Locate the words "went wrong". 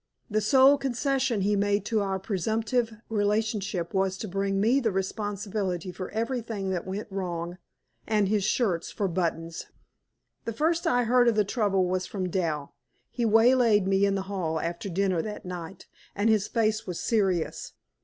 6.87-7.59